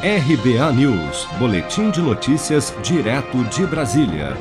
[0.00, 4.36] RBA News, Boletim de Notícias, direto de Brasília.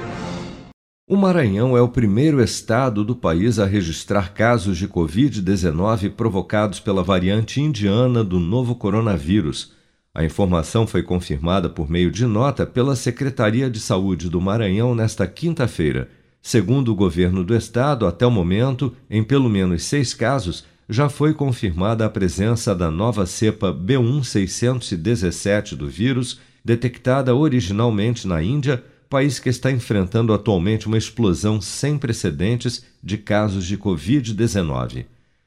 [1.09, 7.01] O Maranhão é o primeiro estado do país a registrar casos de Covid-19 provocados pela
[7.01, 9.73] variante indiana do novo coronavírus.
[10.13, 15.25] A informação foi confirmada por meio de nota pela Secretaria de Saúde do Maranhão nesta
[15.25, 16.07] quinta-feira.
[16.39, 21.33] Segundo o governo do estado, até o momento, em pelo menos seis casos, já foi
[21.33, 29.49] confirmada a presença da nova cepa B1617 do vírus, detectada originalmente na Índia país que
[29.49, 35.05] está enfrentando atualmente uma explosão sem precedentes de casos de Covid-19.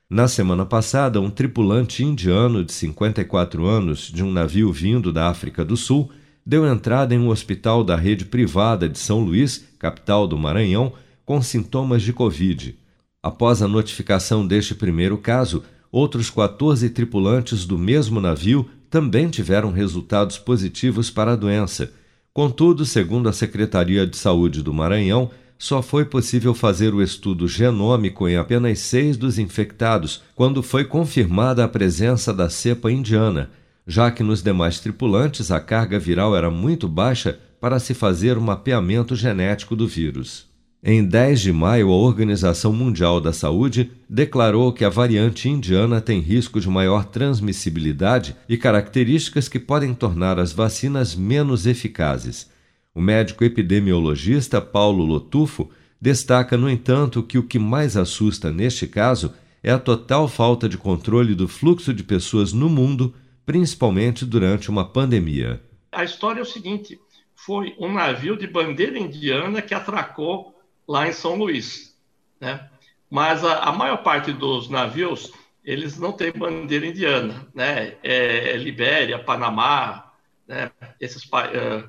[0.08, 5.64] Na semana passada, um tripulante indiano de 54 anos de um navio vindo da África
[5.64, 6.10] do Sul
[6.45, 10.92] deu entrada em um hospital da rede privada de São Luís, capital do Maranhão,
[11.24, 12.76] com sintomas de Covid.
[13.23, 20.38] Após a notificação deste primeiro caso, outros 14 tripulantes do mesmo navio também tiveram resultados
[20.38, 21.93] positivos para a doença
[22.33, 28.29] Contudo, segundo a Secretaria de Saúde do Maranhão, só foi possível fazer o estudo genômico
[28.29, 33.51] em apenas seis dos infectados, quando foi confirmada a presença da cepa indiana,
[33.87, 38.40] já que nos demais tripulantes a carga viral era muito baixa para se fazer o
[38.40, 40.49] mapeamento genético do vírus.
[40.82, 46.20] Em 10 de maio, a Organização Mundial da Saúde declarou que a variante indiana tem
[46.20, 52.50] risco de maior transmissibilidade e características que podem tornar as vacinas menos eficazes.
[52.95, 55.68] O médico epidemiologista Paulo Lotufo
[56.00, 60.78] destaca, no entanto, que o que mais assusta neste caso é a total falta de
[60.78, 65.60] controle do fluxo de pessoas no mundo, principalmente durante uma pandemia.
[65.92, 66.98] A história é o seguinte:
[67.37, 71.97] foi um navio de bandeira indiana que atracou lá em São Luís,
[72.41, 72.69] né?
[73.09, 75.32] Mas a, a maior parte dos navios
[75.64, 77.97] eles não têm bandeira indiana, né?
[78.03, 80.12] É, é Libéria, Panamá,
[80.47, 80.70] né?
[81.00, 81.88] Esses é,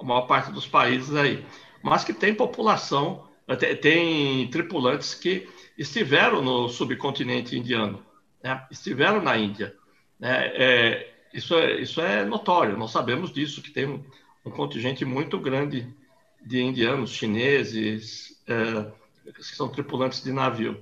[0.00, 1.44] a maior parte dos países aí,
[1.82, 3.28] mas que tem população,
[3.80, 8.04] tem, tripulantes que estiveram no subcontinente indiano,
[8.42, 8.66] né?
[8.70, 9.74] estiveram na Índia,
[10.18, 10.46] né?
[10.54, 14.04] É, isso é, isso é notório, nós sabemos disso, que tem um,
[14.44, 15.94] um contingente muito grande
[16.46, 18.86] de indianos, chineses, é,
[19.32, 20.76] que são tripulantes de navio.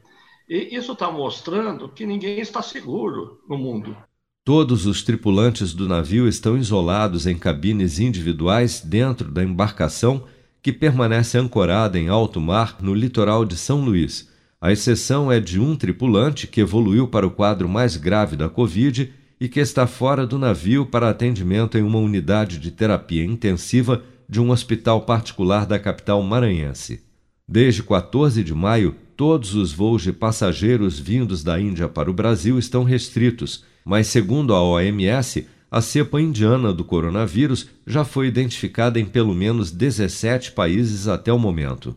[0.49, 3.97] E isso está mostrando que ninguém está seguro no mundo.
[4.45, 10.25] Todos os tripulantes do navio estão isolados em cabines individuais dentro da embarcação
[10.63, 14.29] que permanece ancorada em alto mar no litoral de São Luís.
[14.61, 19.13] A exceção é de um tripulante que evoluiu para o quadro mais grave da Covid
[19.41, 24.41] e que está fora do navio para atendimento em uma unidade de terapia intensiva de
[24.41, 27.03] um hospital particular da capital maranhense.
[27.49, 32.57] Desde 14 de maio, todos os voos de passageiros vindos da Índia para o Brasil
[32.57, 39.05] estão restritos, mas, segundo a OMS, a cepa indiana do coronavírus já foi identificada em
[39.05, 41.97] pelo menos 17 países até o momento.